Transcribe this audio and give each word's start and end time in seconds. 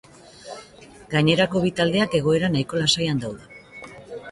Gainerako 1.11 1.61
bi 1.67 1.73
taldeak 1.81 2.17
egoera 2.23 2.51
nahiko 2.57 2.83
lasaian 2.83 3.25
daude. 3.27 3.89